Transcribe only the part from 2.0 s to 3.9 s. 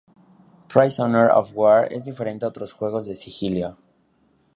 diferente a otros juegos de sigilo.